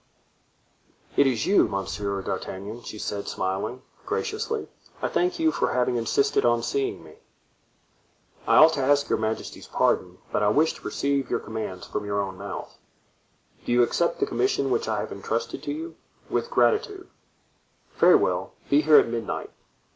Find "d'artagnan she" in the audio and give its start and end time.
2.23-2.97